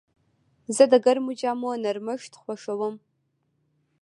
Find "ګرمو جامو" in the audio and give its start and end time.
1.05-1.71